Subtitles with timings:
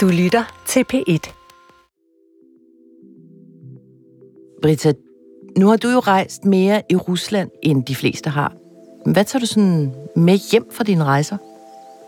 [0.00, 1.32] Du lytter til P1.
[4.62, 4.92] Britta,
[5.58, 8.52] nu har du jo rejst mere i Rusland, end de fleste har.
[9.06, 11.36] Hvad tager du sådan med hjem fra dine rejser?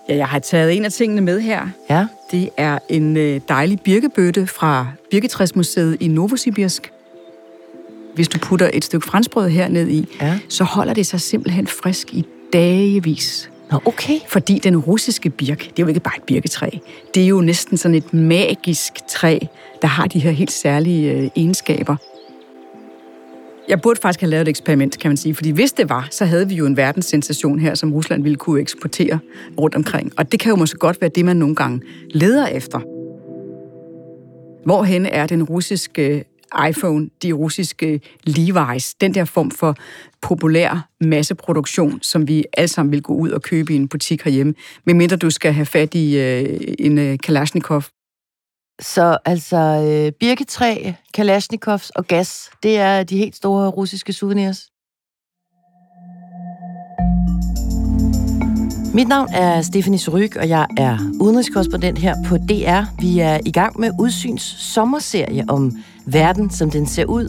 [0.08, 1.68] Ja, jeg har taget en af tingene med her.
[1.90, 2.06] Ja.
[2.30, 6.92] Det er en øh, dejlig birkebøtte fra Birketræsmuseet i Novosibirsk.
[8.14, 10.38] Hvis du putter et stykke franskbrød herned i, Ja.
[10.48, 13.51] så holder det sig simpelthen frisk i dagevis.
[13.72, 14.18] Nå, okay.
[14.28, 16.68] Fordi den russiske birk, det er jo ikke bare et birketræ.
[17.14, 19.38] Det er jo næsten sådan et magisk træ,
[19.82, 21.96] der har de her helt særlige øh, egenskaber.
[23.68, 25.34] Jeg burde faktisk have lavet et eksperiment, kan man sige.
[25.34, 28.60] Fordi hvis det var, så havde vi jo en verdenssensation her, som Rusland ville kunne
[28.60, 29.18] eksportere
[29.60, 30.12] rundt omkring.
[30.16, 31.80] Og det kan jo måske godt være det, man nogle gange
[32.10, 32.80] leder efter.
[34.64, 36.24] Hvorhen er den russiske
[36.68, 39.76] iPhone, de russiske Levi's, den der form for
[40.20, 44.54] populær masseproduktion, som vi alle sammen vil gå ud og købe i en butik herhjemme,
[44.84, 47.82] medmindre du skal have fat i øh, en øh, Kalashnikov.
[48.80, 54.71] Så altså øh, birketræ, Kalashnikovs og gas, det er de helt store russiske souvenirs.
[58.94, 63.00] Mit navn er Stephanie Suryk, og jeg er udenrigskorrespondent her på DR.
[63.00, 65.72] Vi er i gang med Udsyns sommerserie om
[66.06, 67.28] verden, som den ser ud,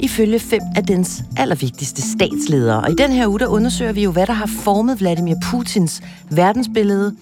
[0.00, 2.80] ifølge fem af dens allervigtigste statsledere.
[2.80, 6.02] Og i den her uge, der undersøger vi jo, hvad der har formet Vladimir Putins
[6.30, 7.14] verdensbillede,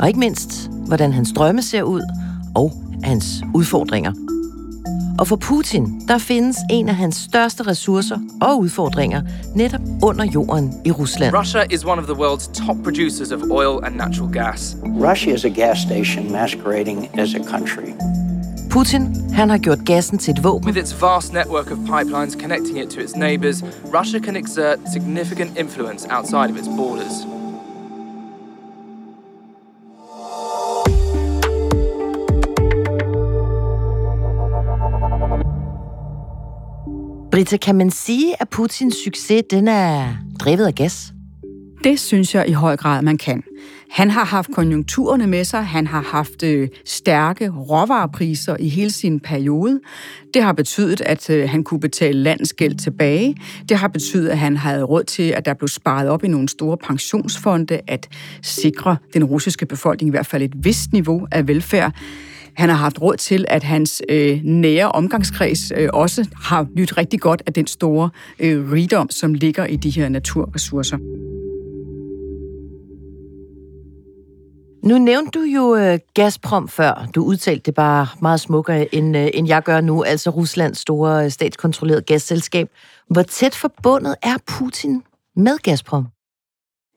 [0.00, 2.02] og ikke mindst, hvordan hans drømme ser ud,
[2.54, 4.12] og hans udfordringer.
[5.18, 9.22] Og for Putin, der findes en af hans største ressourcer og udfordringer
[9.54, 11.36] netop under jorden i Rusland.
[11.36, 14.76] Russia is one of the world's top producers of oil and natural gas.
[14.84, 17.92] Russia is a gas station masquerading as a country.
[18.70, 22.78] Putin, han har gjort gassen til et våben, With its vast network of pipelines connecting
[22.78, 23.62] it to its neighbors,
[23.94, 27.35] Russia can exert significant influence outside of its borders.
[37.36, 41.12] Britta, kan man sige, at Putins succes, den er drevet af gas?
[41.84, 43.42] Det synes jeg i høj grad, man kan.
[43.90, 49.20] Han har haft konjunkturerne med sig, han har haft øh, stærke råvarepriser i hele sin
[49.20, 49.80] periode.
[50.34, 53.36] Det har betydet, at øh, han kunne betale landsgæld tilbage.
[53.68, 56.48] Det har betydet, at han havde råd til, at der blev sparet op i nogle
[56.48, 58.08] store pensionsfonde, at
[58.42, 61.92] sikre den russiske befolkning i hvert fald et vist niveau af velfærd.
[62.56, 67.20] Han har haft råd til, at hans øh, nære omgangskreds øh, også har nyt rigtig
[67.20, 70.96] godt af den store øh, rigdom, som ligger i de her naturressourcer.
[74.88, 77.08] Nu nævnte du jo øh, Gazprom før.
[77.14, 81.24] Du udtalte det bare meget smukkere, end, øh, end jeg gør nu, altså Ruslands store
[81.24, 82.68] øh, statskontrollerede gasselskab.
[83.10, 85.02] Hvor tæt forbundet er Putin
[85.36, 86.06] med Gazprom?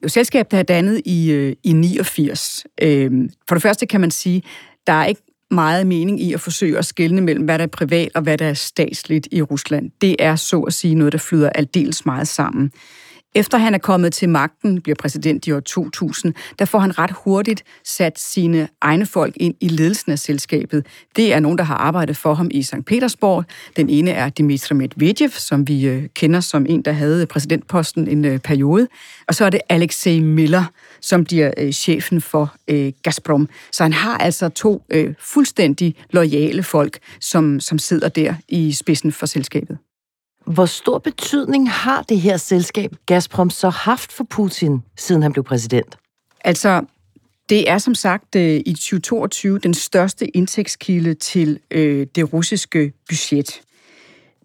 [0.04, 2.66] Jo, selskabet er dannet i, øh, i 89.
[2.82, 4.44] Øhm, for det første kan man sige,
[4.88, 5.22] der er ikke
[5.52, 8.46] meget mening i at forsøge at skelne mellem, hvad der er privat og hvad der
[8.46, 9.92] er statsligt i Rusland.
[10.02, 12.72] Det er så at sige noget, der flyder aldeles meget sammen.
[13.36, 17.12] Efter han er kommet til magten, bliver præsident i år 2000, der får han ret
[17.24, 20.86] hurtigt sat sine egne folk ind i ledelsen af selskabet.
[21.16, 22.86] Det er nogen, der har arbejdet for ham i St.
[22.86, 23.46] Petersborg.
[23.78, 28.26] Den ene er Dmitry Medvedev, som vi øh, kender som en, der havde præsidentposten en
[28.26, 28.88] øh, periode.
[29.28, 30.64] Og så er det Alexei Miller,
[31.02, 32.56] som bliver øh, chefen for
[33.04, 33.50] Gazprom.
[33.72, 34.84] Så han har altså to
[35.20, 39.78] fuldstændig loyale folk, som, som sidder der i spidsen for selskabet.
[40.54, 45.44] Hvor stor betydning har det her selskab, Gazprom, så haft for Putin, siden han blev
[45.44, 45.98] præsident?
[46.42, 46.82] Altså,
[47.50, 53.62] det er som sagt øh, i 2022 den største indtægtskilde til øh, det russiske budget.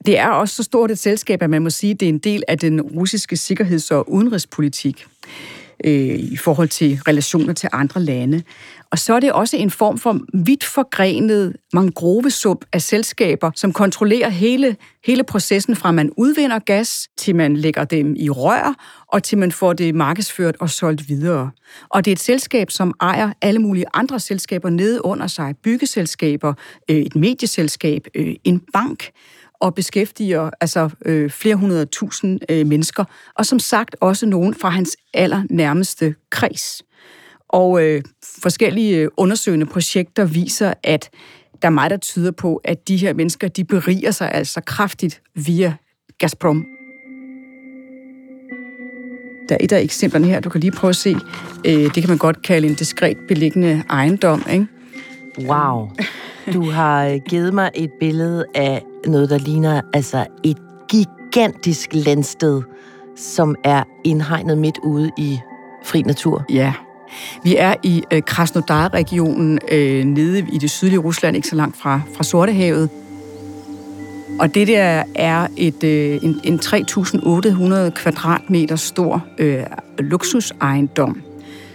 [0.07, 2.19] Det er også så stort et selskab, at man må sige, at det er en
[2.19, 5.07] del af den russiske sikkerheds- og udenrigspolitik
[5.85, 8.43] øh, i forhold til relationer til andre lande.
[8.91, 14.29] Og så er det også en form for vidt forgrenet mangrovesump af selskaber, som kontrollerer
[14.29, 18.75] hele, hele processen fra man udvinder gas, til man lægger dem i rør,
[19.09, 21.51] og til man får det markedsført og solgt videre.
[21.89, 25.55] Og det er et selskab, som ejer alle mulige andre selskaber nede under sig.
[25.63, 26.55] Byggeselskaber,
[26.91, 29.11] øh, et medieselskab, øh, en bank
[29.61, 33.05] og beskæftiger altså øh, flere hundrede tusind øh, mennesker,
[33.35, 36.83] og som sagt også nogen fra hans allernærmeste kreds.
[37.49, 38.03] Og øh,
[38.43, 41.11] forskellige øh, undersøgende projekter viser, at
[41.63, 45.23] der er meget, der tyder på, at de her mennesker, de beriger sig altså kraftigt
[45.35, 45.75] via
[46.19, 46.65] Gazprom.
[49.49, 51.17] Der er et af eksemplerne her, du kan lige prøve at se.
[51.67, 54.67] Øh, det kan man godt kalde en diskret beliggende ejendom, ikke?
[55.39, 55.91] Wow.
[56.53, 60.59] Du har øh, givet mig et billede af noget, der ligner altså et
[60.89, 62.63] gigantisk landsted,
[63.17, 65.39] som er indhegnet midt ude i
[65.85, 66.45] fri natur.
[66.51, 66.73] Ja.
[67.45, 72.01] Vi er i øh, Krasnodar-regionen øh, nede i det sydlige Rusland, ikke så langt fra,
[72.17, 72.91] fra Sortehavet.
[74.39, 79.63] Og det der er et, øh, en, en 3.800 kvadratmeter stor øh,
[79.99, 81.23] luksusejendom,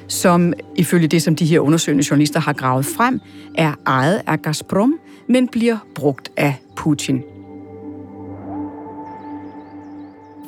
[0.08, 3.22] som ifølge det, som de her undersøgende journalister har gravet frem,
[3.56, 5.00] er ejet af Gazprom,
[5.30, 7.24] men bliver brugt af Putin.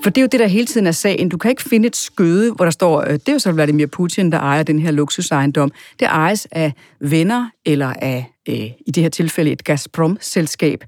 [0.04, 1.30] For det er jo det, der hele tiden er sagen.
[1.30, 3.86] Du kan ikke finde et skøde, hvor der står, øh, det er jo så Vladimir
[3.86, 5.72] Putin, der ejer den her luksusejendom.
[6.00, 8.56] Det ejes af venner eller af, øh,
[8.88, 10.84] i det her tilfælde, et Gazprom-selskab,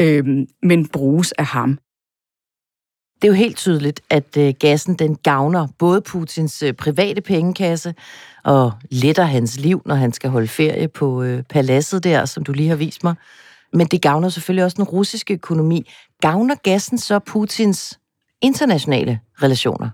[0.00, 0.24] øh,
[0.62, 1.78] men bruges af ham.
[3.22, 7.94] Det er jo helt tydeligt, at øh, gassen den gavner både Putins øh, private pengekasse
[8.44, 12.52] og letter hans liv, når han skal holde ferie på øh, paladset der, som du
[12.52, 13.14] lige har vist mig.
[13.72, 15.90] Men det gavner selvfølgelig også den russiske økonomi.
[16.20, 17.98] Gavner gassen så Putins
[18.42, 19.90] internationale relationer?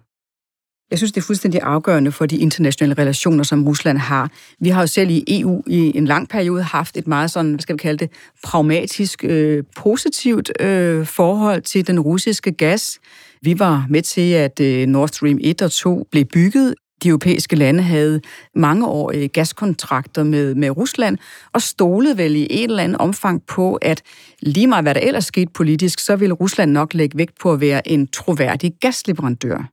[0.93, 4.31] Jeg synes, det er fuldstændig afgørende for de internationale relationer, som Rusland har.
[4.61, 7.61] Vi har jo selv i EU i en lang periode haft et meget sådan, hvad
[7.61, 8.11] skal vi kalde det,
[8.45, 12.99] pragmatisk, øh, positivt øh, forhold til den russiske gas.
[13.43, 16.75] Vi var med til, at øh, Nord Stream 1 og 2 blev bygget.
[17.03, 18.21] De europæiske lande havde
[18.55, 21.19] mange år øh, gaskontrakter med, med Rusland,
[21.53, 24.03] og stolede vel i et eller andet omfang på, at
[24.41, 27.61] lige meget hvad der ellers skete politisk, så ville Rusland nok lægge vægt på at
[27.61, 29.69] være en troværdig gasleverandør.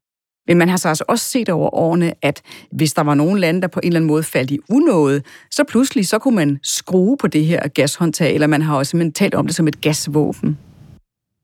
[0.50, 2.42] Men man har så altså også set over årene, at
[2.72, 5.64] hvis der var nogle lande, der på en eller anden måde faldt i unåde, så
[5.64, 9.36] pludselig så kunne man skrue på det her gashåndtag, eller man har også simpelthen talt
[9.36, 10.58] om det som et gasvåben.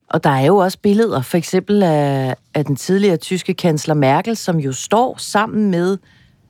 [0.09, 4.37] Og der er jo også billeder, for eksempel af, af den tidligere tyske kansler Merkel,
[4.37, 5.97] som jo står sammen med,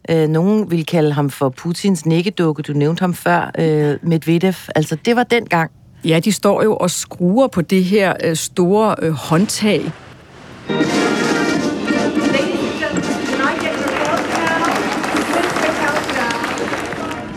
[0.10, 4.54] øh, nogen vil kalde ham for Putins nikkedukke, du nævnte ham før, øh, Medvedev.
[4.76, 5.72] Altså, det var dengang.
[6.06, 9.92] Ja, de står jo og skruer på det her øh, store øh, håndtag.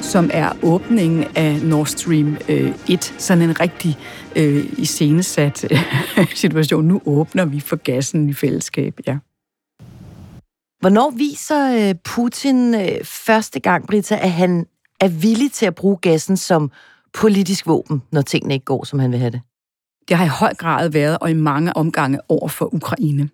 [0.08, 2.70] Som er åbningen af Nord Stream 1.
[2.88, 3.98] Øh, Sådan en rigtig
[4.36, 5.78] øh, iscenesat øh,
[6.34, 6.84] situation.
[6.84, 9.18] Nu åbner vi for gassen i fællesskab, ja.
[10.80, 12.74] Hvornår viser øh, Putin
[13.04, 14.66] første gang, Brita, at han
[15.00, 16.70] er villig til at bruge gassen som
[17.14, 19.40] politisk våben, når tingene ikke går, som han vil have det?
[20.08, 23.28] Det har i høj grad været, og i mange omgange over for Ukraine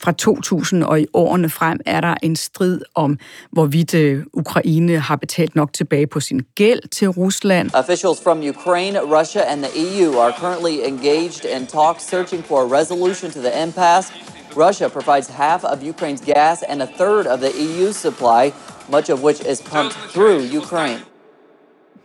[0.00, 3.18] fra 2000 og i årene frem er der en strid om,
[3.52, 7.70] hvorvidt øh, Ukraine har betalt nok tilbage på sin gæld til Rusland.
[7.74, 12.80] Officials from Ukraine, Russia and the EU are currently engaged in talks searching for a
[12.80, 14.12] resolution to the impasse.
[14.56, 18.52] Russia provides half of Ukraine's gas and a third of the EU's supply,
[18.90, 21.00] much of which is pumped through Ukraine.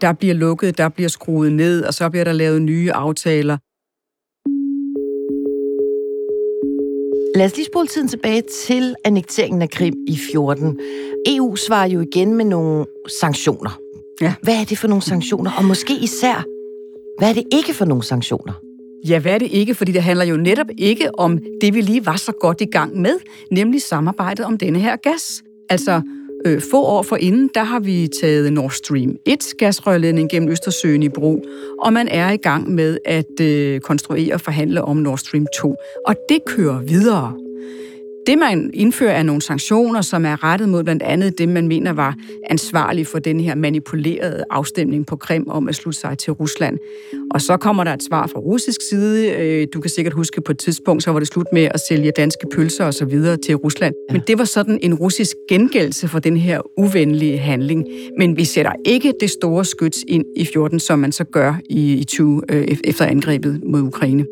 [0.01, 3.57] Der bliver lukket, der bliver skruet ned, og så bliver der lavet nye aftaler.
[7.35, 10.79] Lad os lige spole tiden tilbage til annekteringen af Krim i 14.
[11.27, 12.85] EU svarer jo igen med nogle
[13.19, 13.79] sanktioner.
[14.21, 14.33] Ja.
[14.41, 15.51] Hvad er det for nogle sanktioner?
[15.57, 16.43] Og måske især,
[17.17, 18.53] hvad er det ikke for nogle sanktioner?
[19.07, 19.75] Ja, hvad er det ikke?
[19.75, 23.01] Fordi det handler jo netop ikke om det, vi lige var så godt i gang
[23.01, 23.15] med,
[23.51, 25.43] nemlig samarbejdet om denne her gas.
[25.69, 26.01] Altså,
[26.45, 31.03] Øh, få år for inden, der har vi taget Nord Stream 1 gasrørledning gennem Østersøen
[31.03, 31.45] i brug,
[31.81, 35.75] og man er i gang med at øh, konstruere og forhandle om Nord Stream 2.
[36.07, 37.40] Og det kører videre.
[38.27, 41.93] Det, man indfører, er nogle sanktioner, som er rettet mod blandt andet det, man mener
[41.93, 42.15] var
[42.49, 46.77] ansvarlig for den her manipulerede afstemning på Krim om at slutte sig til Rusland.
[47.31, 49.31] Og så kommer der et svar fra russisk side.
[49.31, 52.11] Øh, du kan sikkert huske på et tidspunkt, så var det slut med at sælge
[52.17, 53.95] danske pølser og så videre til Rusland.
[54.11, 57.85] Men det var sådan en russisk gengældelse for den her uvenlige handling.
[58.17, 61.93] Men vi sætter ikke det store skyts ind i 14, som man så gør i,
[61.93, 64.25] i 20 øh, efter angrebet mod Ukraine.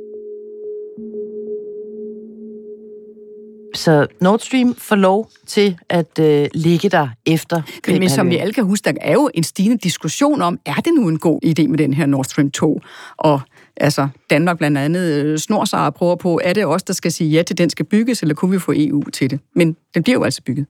[3.79, 8.37] Så Nord Stream får lov til at øh, ligge der efter Men, men som vi
[8.37, 11.39] alle kan huske, der er jo en stigende diskussion om, er det nu en god
[11.45, 12.81] idé med den her Nord Stream 2?
[13.17, 13.41] Og
[13.77, 17.11] altså, Danmark blandt andet øh, snor sig og prøver på, er det os, der skal
[17.11, 19.39] sige ja til, den skal bygges, eller kunne vi få EU til det?
[19.55, 20.65] Men den bliver jo altså bygget.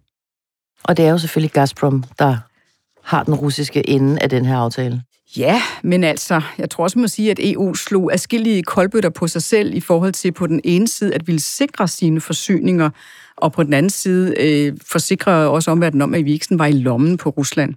[0.83, 2.37] Og det er jo selvfølgelig Gazprom, der
[3.03, 5.03] har den russiske ende af den her aftale.
[5.37, 9.27] Ja, men altså, jeg tror også, man må sige, at EU slog afskillige koldbøtter på
[9.27, 12.89] sig selv i forhold til på den ene side at ville sikre sine forsyninger,
[13.37, 16.71] og på den anden side øh, forsikre også omverdenen om, at vi ikke var i
[16.71, 17.73] lommen på Rusland.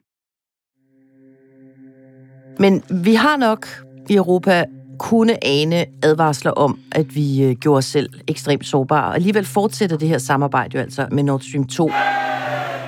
[2.59, 3.67] Men vi har nok
[4.11, 4.65] i Europa
[4.99, 9.09] kunne ane advarsler om, at vi øh, gjorde os selv ekstremt sårbare.
[9.09, 11.91] Og alligevel fortsætter det her samarbejde jo altså med Nord Stream 2.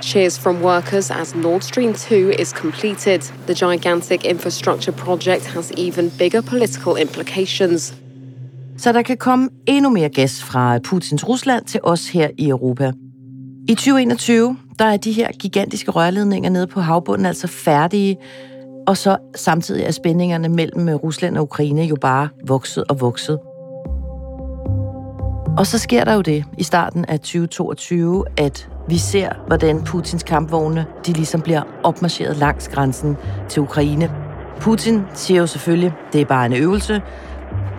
[0.04, 3.20] Cheers from workers as Nord Stream 2 is completed.
[3.46, 7.94] The gigantic infrastructure project has even bigger political implications.
[8.78, 12.92] Så der kan komme endnu mere gas fra Putins Rusland til os her i Europa.
[13.68, 18.16] I 2021, der er de her gigantiske rørledninger nede på havbunden altså færdige,
[18.86, 23.38] og så samtidig er spændingerne mellem Rusland og Ukraine jo bare vokset og vokset.
[25.58, 30.22] Og så sker der jo det i starten af 2022, at vi ser, hvordan Putins
[30.22, 33.16] kampvogne de ligesom bliver opmarcheret langs grænsen
[33.48, 34.10] til Ukraine.
[34.60, 37.02] Putin siger jo selvfølgelig, det er bare en øvelse,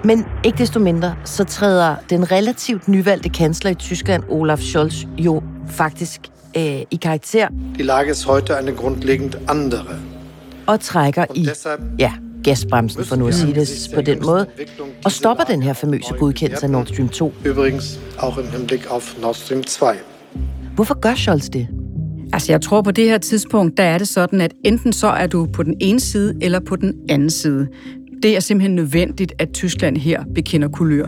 [0.03, 5.43] men ikke desto mindre, så træder den relativt nyvalgte kansler i Tyskland, Olaf Scholz, jo
[5.67, 6.21] faktisk
[6.57, 7.47] øh, i karakter.
[7.75, 9.95] Die Lage ist heute eine grundlegend andere.
[10.67, 11.49] Og trækker i
[11.99, 14.45] ja, gasbremsen, for nu at sige det på den måde,
[15.05, 17.33] og stopper den her famøse godkendelse af Nord Stream 2.
[17.45, 19.85] Übrigens auch im Hinblick auf Nord Stream 2.
[20.75, 21.67] Hvorfor gør Scholz det?
[22.33, 25.27] Altså, jeg tror på det her tidspunkt, der er det sådan, at enten så er
[25.27, 27.67] du på den ene side eller på den anden side.
[28.23, 31.07] Det er simpelthen nødvendigt, at Tyskland her bekender kulør.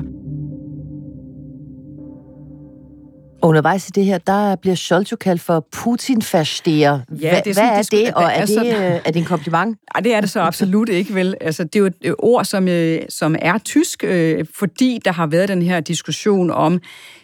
[3.42, 7.42] Og undervejs i det her, der bliver Scholz jo kaldt for putin Ja, det er
[7.44, 9.78] hvad, hvad er det, og er, det, øh, er det en kompliment?
[9.96, 11.36] Nej, det er det så absolut ikke, vel?
[11.42, 15.28] Altså, det er jo et ord, som, øh, som er tysk, øh, fordi der har
[15.28, 16.82] været den her diskussion om,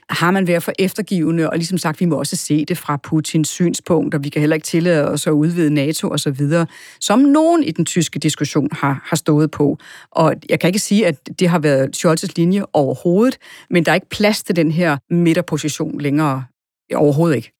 [0.09, 3.49] har man været for eftergivende, og ligesom sagt, vi må også se det fra Putins
[3.49, 6.67] synspunkt, og vi kan heller ikke tillade os at udvide NATO og så videre,
[6.99, 9.77] som nogen i den tyske diskussion har, har stået på.
[10.11, 13.37] Og jeg kan ikke sige, at det har været Scholz's linje overhovedet,
[13.69, 16.45] men der er ikke plads til den her midterposition længere.
[16.93, 17.51] Overhovedet ikke.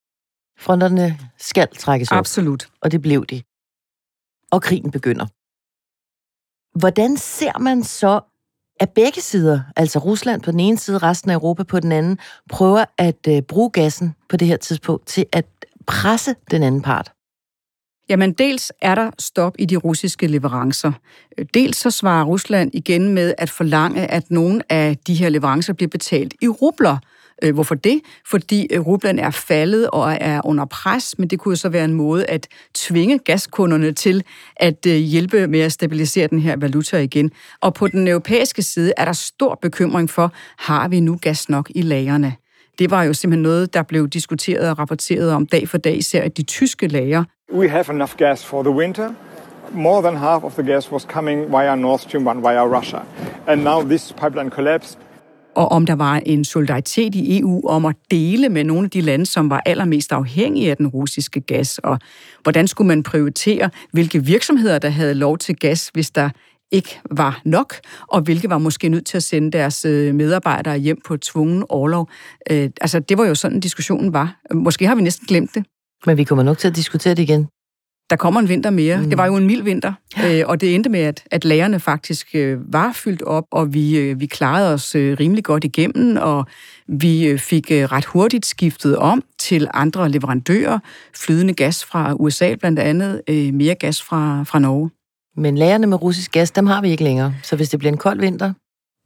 [0.60, 2.18] Fronterne skal trækkes op.
[2.18, 2.68] Absolut.
[2.82, 3.42] Og det blev de.
[4.52, 5.26] Og krigen begynder.
[6.80, 8.22] Hvordan ser man så
[8.80, 12.18] at begge sider, altså Rusland på den ene side, resten af Europa på den anden,
[12.50, 15.46] prøver at øh, bruge gassen på det her tidspunkt til at
[15.88, 17.12] presse den anden part?
[18.10, 20.92] Jamen, dels er der stop i de russiske leverancer.
[21.54, 25.90] Dels så svarer Rusland igen med at forlange, at nogle af de her leverancer bliver
[25.90, 26.98] betalt i rubler.
[27.44, 28.02] Øh, hvorfor det?
[28.26, 31.94] Fordi øh, rublen er faldet og er under pres, men det kunne så være en
[31.94, 34.24] måde at tvinge gaskunderne til
[34.56, 37.32] at øh, hjælpe med at stabilisere den her valuta igen.
[37.62, 41.72] Og på den europæiske side er der stor bekymring for, har vi nu gas nok
[41.76, 42.36] i lagerne?
[42.80, 46.28] Det var jo simpelthen noget, der blev diskuteret og rapporteret om dag for dag, især
[46.28, 47.24] de tyske lager.
[47.54, 49.10] We have enough gas for the winter.
[49.72, 53.00] More than half of the gas was coming via Nord Stream 1, via Russia.
[53.48, 54.98] And now this pipeline collapsed
[55.56, 59.02] og om der var en solidaritet i EU om at dele med nogle af de
[59.02, 62.00] lande, som var allermest afhængige af den russiske gas, og
[62.44, 66.30] hvordan skulle man prioritere, hvilke virksomheder, der havde lov til gas, hvis der
[66.72, 67.74] ikke var nok,
[68.08, 72.10] og hvilke var måske nødt til at sende deres øh, medarbejdere hjem på tvungen overlov.
[72.52, 74.42] Øh, altså, det var jo sådan, diskussionen var.
[74.54, 75.66] Måske har vi næsten glemt det.
[76.06, 77.48] Men vi kommer nok til at diskutere det igen
[78.14, 78.98] der kommer en vinter mere.
[78.98, 79.10] Mm.
[79.10, 79.94] Det var jo en mild vinter,
[80.26, 83.98] øh, og det endte med, at, at lagerne faktisk øh, var fyldt op, og vi,
[83.98, 86.46] øh, vi klarede os øh, rimelig godt igennem, og
[86.88, 90.80] vi øh, fik øh, ret hurtigt skiftet om til andre leverandører.
[91.16, 94.90] Flydende gas fra USA blandt andet, øh, mere gas fra, fra Norge.
[95.38, 97.36] Men lagerne med russisk gas, dem har vi ikke længere.
[97.44, 98.54] Så hvis det bliver en kold vinter...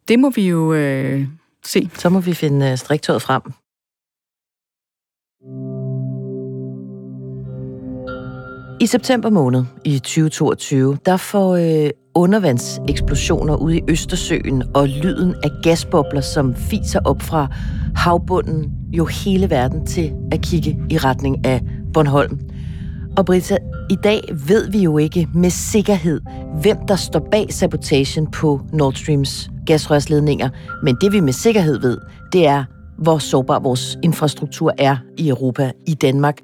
[0.07, 1.27] Det må vi jo øh,
[1.65, 1.89] se.
[1.93, 3.41] Så må vi finde øh, striktøjet frem.
[8.79, 15.49] I september måned i 2022, der får øh, undervandseksplosioner ude i Østersøen og lyden af
[15.63, 17.47] gasbobler, som fiser op fra
[17.95, 21.61] havbunden, jo hele verden til at kigge i retning af
[21.93, 22.39] Bornholm.
[23.17, 23.57] Og Britta,
[23.89, 26.21] i dag ved vi jo ikke med sikkerhed,
[26.61, 30.49] hvem der står bag sabotagen på Nord Streams gasrørsledninger,
[30.83, 31.97] men det vi med sikkerhed ved,
[32.33, 32.63] det er,
[32.97, 36.37] hvor sårbar vores infrastruktur er i Europa, i Danmark.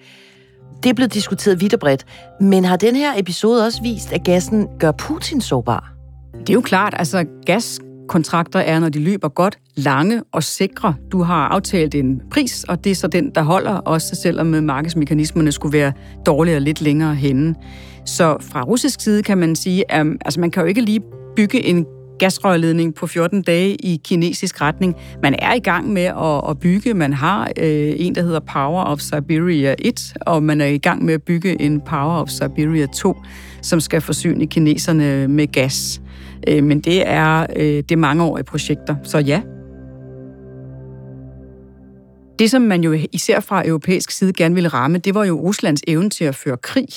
[0.84, 2.06] Det er blevet diskuteret vidt og bredt.
[2.42, 5.94] Men har den her episode også vist, at gassen gør Putin sårbar?
[6.40, 10.96] Det er jo klart, altså gas kontrakter er, når de løber godt, lange og sikre.
[11.12, 14.64] Du har aftalt en pris, og det er så den, der holder, også selvom øh,
[14.64, 15.94] markedsmekanismerne skulle være
[16.26, 17.56] dårligere lidt længere henne.
[18.06, 21.02] Så fra russisk side kan man sige, at altså man kan jo ikke lige
[21.36, 21.86] bygge en
[22.20, 24.96] gasrørledning på 14 dage i kinesisk retning.
[25.24, 26.94] Man er i gang med at, at bygge.
[26.94, 31.06] Man har øh, en, der hedder Power of Siberia 1, og man er i gang
[31.06, 33.16] med at bygge en Power of Siberia 2,
[33.62, 36.02] som skal forsyne kineserne med gas.
[36.48, 39.42] Øh, men det er, øh, det er mangeårige projekter, så ja.
[42.40, 45.82] Det, som man jo især fra europæisk side gerne ville ramme, det var jo Ruslands
[45.88, 46.88] evne til at føre krig.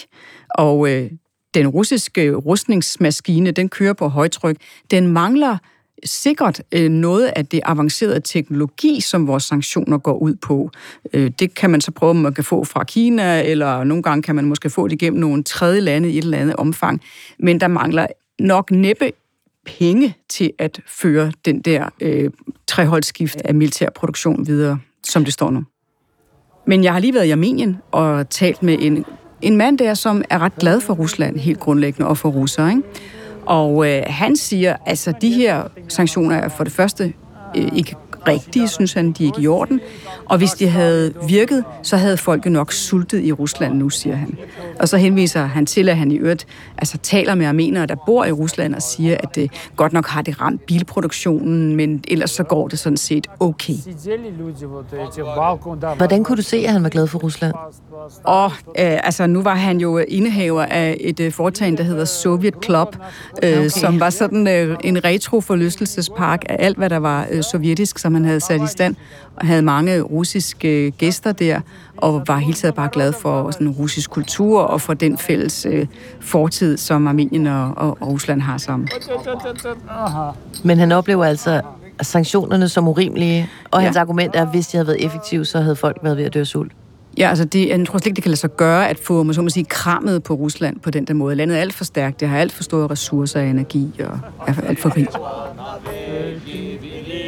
[0.50, 1.10] Og øh,
[1.56, 4.56] den russiske rustningsmaskine, den kører på højtryk.
[4.90, 5.58] Den mangler
[6.04, 10.70] sikkert øh, noget af det avancerede teknologi, som vores sanktioner går ud på.
[11.12, 14.22] Øh, det kan man så prøve, om man kan få fra Kina, eller nogle gange
[14.22, 17.00] kan man måske få det gennem nogle tredje lande i et eller andet omfang.
[17.38, 18.06] Men der mangler
[18.38, 19.12] nok næppe
[19.66, 22.30] penge til at føre den der øh,
[22.66, 25.64] treholdsskift af militær produktion videre, som det står nu.
[26.66, 29.04] Men jeg har lige været i Armenien og talt med en,
[29.42, 32.70] en mand der, som er ret glad for Rusland helt grundlæggende og for russere.
[32.70, 32.82] Ikke?
[33.46, 37.12] Og øh, han siger, altså de her sanktioner er for det første
[37.56, 37.96] øh, ikke
[38.28, 39.80] rigtige, synes han, de er ikke i orden.
[40.24, 44.38] Og hvis de havde virket, så havde folket nok sultet i Rusland nu, siger han.
[44.80, 46.46] Og så henviser han til, at han i øvrigt
[46.78, 50.22] altså, taler med armenere, der bor i Rusland, og siger, at det godt nok har
[50.22, 53.74] det ramt bilproduktionen, men ellers så går det sådan set okay.
[55.96, 57.54] Hvordan kunne du se, at han var glad for Rusland?
[58.24, 62.54] Og øh, altså, nu var han jo indehaver af et øh, foretagende, der hedder Soviet
[62.64, 62.96] Club,
[63.42, 63.68] øh, okay.
[63.68, 68.24] som var sådan øh, en retro-forlystelsespark af alt, hvad der var øh, sovjetisk, som han
[68.24, 68.94] havde sat i stand,
[69.36, 71.60] og havde mange russiske gæster der,
[71.96, 75.86] og var helt taget bare glad for sådan russisk kultur og for den fælles øh,
[76.20, 78.88] fortid, som Armenien og, og, Rusland har sammen.
[80.64, 81.60] Men han oplever altså
[82.02, 84.00] sanktionerne som urimelige, og hans ja.
[84.00, 86.40] argument er, at hvis de havde været effektive, så havde folk været ved at dø
[86.40, 86.72] af sult.
[87.18, 89.34] Ja, altså det, jeg tror slet ikke, det kan lade sig gøre at få, man
[89.34, 91.34] så må sige, krammet på Rusland på den der måde.
[91.34, 94.54] Landet er alt for stærkt, det har alt for store ressourcer og energi, og er
[94.68, 95.16] alt for rigt.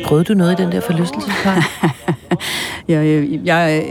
[0.08, 1.62] Prøvede du noget i den der forlystelsespark?
[2.88, 3.84] jeg, jeg, jeg,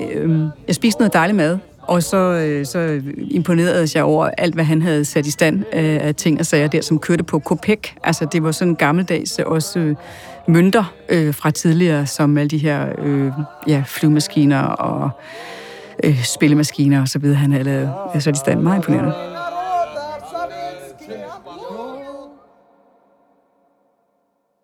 [0.68, 4.82] jeg spiste noget dejlig mad, og så, øh, så imponerede jeg over alt, hvad han
[4.82, 7.96] havde sat i stand øh, af, ting og sager der, som kørte på Kopek.
[8.04, 9.96] Altså, det var sådan gammeldags øh, også
[10.48, 13.32] mønter øh, fra tidligere, som alle de her øh,
[13.68, 15.10] ja, flyvemaskiner og
[16.04, 17.92] øh, spillemaskiner og så videre, han havde lavet.
[18.20, 19.14] Så i stand meget imponerende.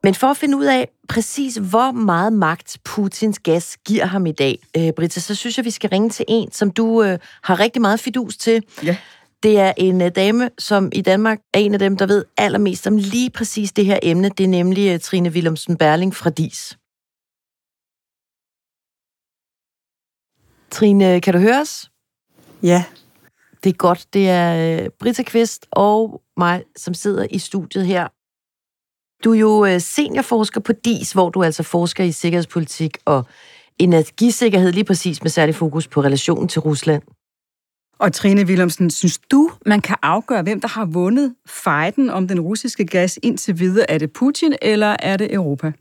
[0.03, 4.31] Men for at finde ud af præcis, hvor meget magt Putins gas giver ham i
[4.31, 7.59] dag, øh, Britta, så synes jeg, vi skal ringe til en, som du øh, har
[7.59, 8.63] rigtig meget fidus til.
[8.83, 8.97] Ja.
[9.43, 12.87] Det er en øh, dame, som i Danmark er en af dem, der ved allermest
[12.87, 14.29] om lige præcis det her emne.
[14.29, 16.77] Det er nemlig øh, Trine Willemsen Berling fra DIS.
[20.71, 21.91] Trine, kan du høre os?
[22.63, 22.83] Ja.
[23.63, 24.07] Det er godt.
[24.13, 28.07] Det er øh, Britta Kvist og mig, som sidder i studiet her.
[29.23, 33.23] Du er jo øh, seniorforsker på DIS, hvor du altså forsker i sikkerhedspolitik og
[33.79, 37.01] energisikkerhed, lige præcis med særlig fokus på relationen til Rusland.
[37.99, 42.39] Og Trine Willemsen, synes du, man kan afgøre, hvem der har vundet fejden om den
[42.39, 43.91] russiske gas indtil videre?
[43.91, 45.71] Er det Putin, eller er det Europa?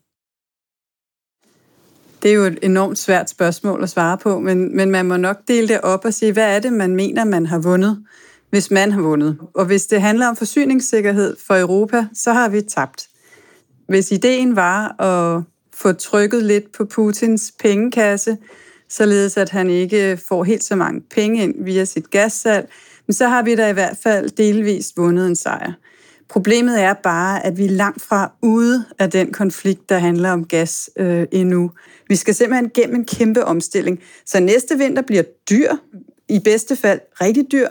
[2.23, 5.37] Det er jo et enormt svært spørgsmål at svare på, men, men man må nok
[5.49, 8.05] dele det op og sige, hvad er det, man mener, man har vundet,
[8.51, 9.39] hvis man har vundet.
[9.55, 13.09] Og hvis det handler om forsyningssikkerhed for Europa, så har vi tabt.
[13.89, 15.43] Hvis ideen var at
[15.75, 18.37] få trykket lidt på Putins pengekasse,
[18.89, 22.69] således at han ikke får helt så mange penge ind via sit gassalg,
[23.07, 25.73] men så har vi da i hvert fald delvist vundet en sejr.
[26.29, 30.45] Problemet er bare, at vi er langt fra ude af den konflikt, der handler om
[30.45, 31.71] gas øh, endnu.
[32.09, 34.01] Vi skal simpelthen gennem en kæmpe omstilling.
[34.27, 35.73] Så næste vinter bliver dyr,
[36.29, 37.69] i bedste fald rigtig dyr.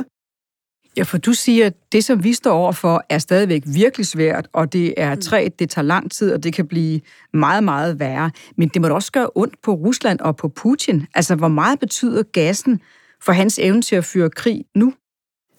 [0.98, 4.74] Ja, for du siger, at det, som vi står overfor, er stadigvæk virkelig svært, og
[4.74, 5.22] det er mm.
[5.22, 7.02] træt, det tager lang tid, og det kan blive
[7.34, 8.32] meget, meget værre.
[8.58, 11.08] Men det må da også gøre ondt på Rusland og på Putin.
[11.16, 12.82] Altså, hvor meget betyder gassen
[13.22, 14.94] for hans evne til at føre krig nu?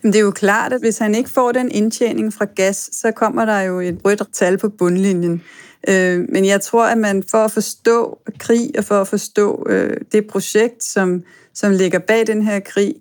[0.03, 3.45] Det er jo klart, at hvis han ikke får den indtjening fra gas, så kommer
[3.45, 5.43] der jo et rødt tal på bundlinjen.
[5.89, 9.97] Øh, men jeg tror, at man for at forstå krig og for at forstå øh,
[10.13, 11.23] det projekt, som,
[11.55, 12.95] som ligger bag den her krig,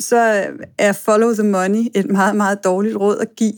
[0.00, 0.46] så
[0.78, 3.54] er follow the money et meget, meget dårligt råd at give.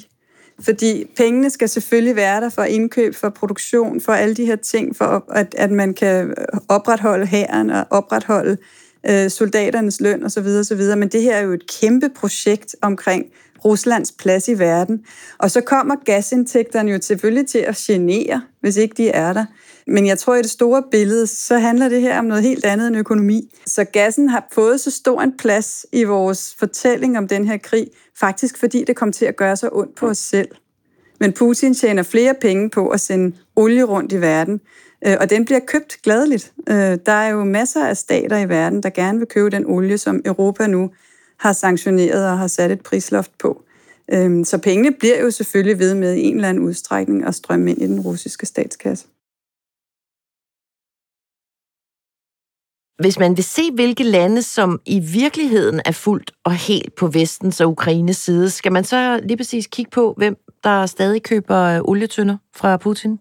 [0.60, 4.96] Fordi pengene skal selvfølgelig være der for indkøb, for produktion, for alle de her ting,
[4.96, 6.34] for at, at man kan
[6.68, 8.56] opretholde hæren og opretholde
[9.10, 10.46] øh, soldaternes løn osv.
[10.46, 10.80] osv.
[10.96, 13.26] Men det her er jo et kæmpe projekt omkring
[13.64, 15.04] Ruslands plads i verden.
[15.38, 19.44] Og så kommer gasindtægterne jo selvfølgelig til at genere, hvis ikke de er der.
[19.86, 22.64] Men jeg tror, at i det store billede, så handler det her om noget helt
[22.64, 23.54] andet end økonomi.
[23.66, 27.86] Så gassen har fået så stor en plads i vores fortælling om den her krig,
[28.20, 30.48] faktisk fordi det kom til at gøre så ondt på os selv.
[31.20, 34.60] Men Putin tjener flere penge på at sende olie rundt i verden,
[35.06, 36.52] øh, og den bliver købt gladeligt.
[36.68, 39.98] Øh, der er jo masser af stater i verden, der gerne vil købe den olie,
[39.98, 40.90] som Europa nu
[41.40, 43.64] har sanktioneret og har sat et prisloft på.
[44.12, 47.70] Øhm, så pengene bliver jo selvfølgelig ved med i en eller anden udstrækning at strømme
[47.70, 49.06] ind i den russiske statskasse.
[53.02, 57.60] Hvis man vil se, hvilke lande, som i virkeligheden er fuldt og helt på vestens
[57.60, 62.36] og Ukraines side, skal man så lige præcis kigge på, hvem der stadig køber olietønder
[62.56, 63.18] fra Putin?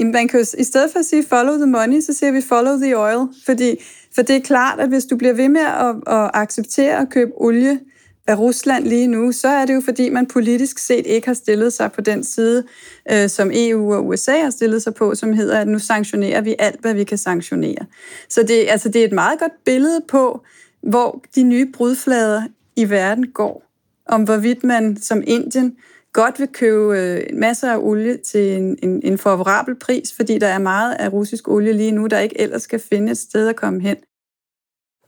[0.00, 2.40] Jamen, man kan jo, I stedet for at sige follow the money, så siger vi
[2.40, 3.28] follow the oil.
[3.46, 3.76] Fordi,
[4.14, 7.32] for det er klart, at hvis du bliver ved med at, at acceptere at købe
[7.36, 7.80] olie
[8.26, 11.72] af Rusland lige nu, så er det jo fordi, man politisk set ikke har stillet
[11.72, 12.64] sig på den side,
[13.12, 16.54] øh, som EU og USA har stillet sig på, som hedder, at nu sanktionerer vi
[16.58, 17.86] alt, hvad vi kan sanktionere.
[18.28, 20.42] Så det, altså, det er et meget godt billede på,
[20.82, 22.42] hvor de nye brudflader
[22.76, 23.64] i verden går.
[24.08, 25.76] Om hvorvidt man som Indien
[26.12, 30.46] godt vil købe øh, masser af olie til en, en, en favorabel pris, fordi der
[30.46, 33.56] er meget af russisk olie lige nu, der ikke ellers skal finde et sted at
[33.56, 33.96] komme hen.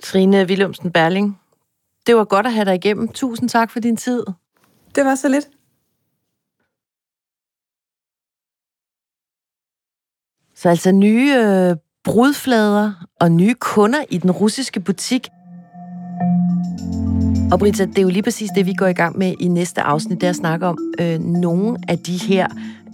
[0.03, 1.41] Trine Willumsen Berling,
[2.07, 3.09] det var godt at have dig igennem.
[3.09, 4.25] Tusind tak for din tid.
[4.95, 5.49] Det var så lidt.
[10.55, 15.29] Så altså nye øh, brudflader og nye kunder i den russiske butik.
[17.53, 19.81] Og Britta, det er jo lige præcis det, vi går i gang med i næste
[19.81, 22.47] afsnit, der snakker om øh, nogle af de her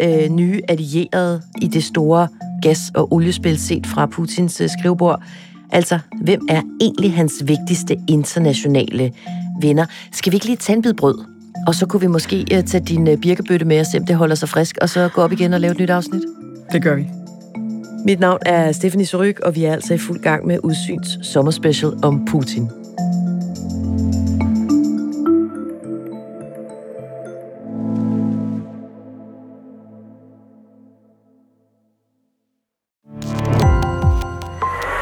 [0.03, 2.29] øh, nye allierede i det store
[2.63, 5.23] gas- og oliespil set fra Putins øh, skrivebord.
[5.73, 9.13] Altså, hvem er egentlig hans vigtigste internationale
[9.61, 9.87] venner?
[10.13, 11.25] Skal vi ikke lige tage en bid brød?
[11.67, 14.17] Og så kunne vi måske øh, tage din øh, birkebøtte med og se, om det
[14.17, 16.23] holder sig frisk, og så gå op igen og lave et nyt afsnit?
[16.73, 17.07] Det gør vi.
[18.05, 21.93] Mit navn er Stephanie Soryk, og vi er altså i fuld gang med Udsyns sommerspecial
[22.03, 22.69] om Putin.